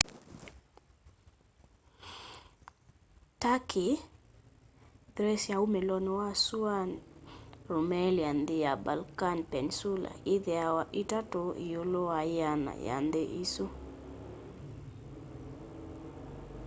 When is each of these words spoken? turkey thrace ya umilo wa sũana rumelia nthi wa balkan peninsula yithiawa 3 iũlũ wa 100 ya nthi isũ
turkey 3.41 3.91
thrace 5.15 5.47
ya 5.53 5.57
umilo 5.65 5.93
wa 6.21 6.29
sũana 6.45 6.97
rumelia 7.71 8.29
nthi 8.39 8.55
wa 8.65 8.73
balkan 8.85 9.37
peninsula 9.51 10.09
yithiawa 10.29 10.83
3 10.85 11.41
iũlũ 11.69 12.01
wa 12.11 12.19
100 12.37 12.71
ya 12.87 12.95
nthi 13.05 13.23
isũ 13.43 13.65